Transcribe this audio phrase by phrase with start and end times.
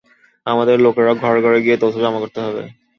[0.47, 2.63] আমাদের লোকের ঘরে ঘরে গিয়ে তথ্য জমা করতে হবে।